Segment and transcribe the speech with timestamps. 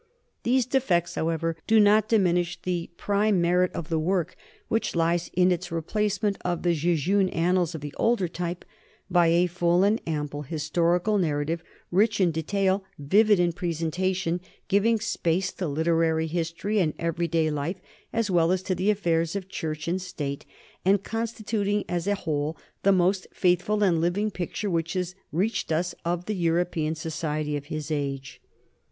[0.41, 4.35] These defects, however, do not diminish the prime merit of the work,
[4.67, 8.65] which lies in its replacement of the jejune annals of the older type
[9.11, 15.51] by a full and ample historical narrative, rich in detail, vivid in presentation, giving space
[15.51, 17.77] to literary history and everyday life
[18.11, 20.47] as well as to the affairs of church and state,
[20.83, 25.93] and constituting as a whole the most faithful and living picture which has reached us
[26.03, 28.41] of the European society of his age.